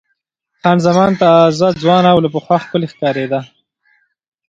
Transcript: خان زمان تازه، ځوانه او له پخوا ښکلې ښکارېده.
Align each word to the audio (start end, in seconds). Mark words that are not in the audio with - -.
خان 0.61 0.77
زمان 0.87 1.11
تازه، 1.21 1.67
ځوانه 1.81 2.09
او 2.13 2.19
له 2.25 2.29
پخوا 2.35 2.57
ښکلې 2.63 2.87
ښکارېده. 2.93 3.39